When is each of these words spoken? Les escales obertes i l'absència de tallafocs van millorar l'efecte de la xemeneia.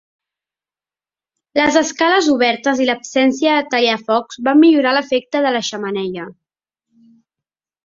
Les 1.59 1.77
escales 1.81 2.29
obertes 2.37 2.81
i 2.85 2.87
l'absència 2.91 3.53
de 3.59 3.67
tallafocs 3.75 4.41
van 4.49 4.63
millorar 4.65 4.97
l'efecte 4.97 5.45
de 5.49 5.53
la 5.59 5.65
xemeneia. 5.71 6.27